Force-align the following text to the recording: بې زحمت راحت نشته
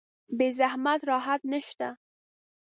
بې 0.37 0.47
زحمت 0.59 0.99
راحت 1.11 1.41
نشته 1.51 1.87